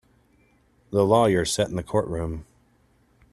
[0.89, 2.45] The lawyer sat in the courtroom.